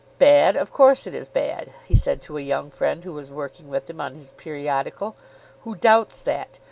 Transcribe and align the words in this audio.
"Bad; 0.17 0.55
of 0.55 0.71
course 0.73 1.05
it 1.05 1.13
is 1.13 1.27
bad," 1.27 1.73
he 1.85 1.93
said 1.93 2.23
to 2.23 2.35
a 2.35 2.41
young 2.41 2.71
friend 2.71 3.03
who 3.03 3.13
was 3.13 3.29
working 3.29 3.69
with 3.69 3.87
him 3.87 4.01
on 4.01 4.15
his 4.15 4.31
periodical. 4.31 5.15
"Who 5.59 5.75
doubts 5.75 6.21
that? 6.21 6.57